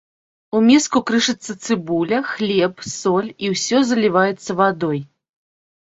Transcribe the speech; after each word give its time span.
У 0.53 0.61
міску 0.69 1.01
крышыцца 1.09 1.51
цыбуля, 1.67 2.19
хлеб, 2.31 2.73
соль 2.99 3.31
і 3.43 3.55
ўсё 3.55 3.87
заліваецца 3.95 4.51
вадой. 4.67 4.99